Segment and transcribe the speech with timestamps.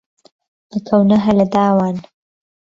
[0.71, 1.95] ئەکەونە هەلە داوان